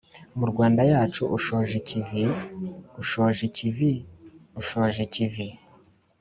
rwanda 0.51 0.81
yacu 0.91 1.21
ushoje 1.37 1.73
ikivi, 1.81 2.23
ushoje 3.01 3.41
ikivi() 3.49 3.91
ushoje 4.61 4.99
ikivi() 5.07 5.47